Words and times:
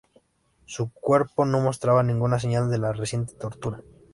Su 0.65 0.91
cuerpo 0.91 1.45
no 1.45 1.59
mostraba 1.59 2.01
ninguna 2.01 2.39
señal 2.39 2.71
de 2.71 2.79
la 2.79 2.91
reciente 2.91 3.35
tortura. 3.35 3.83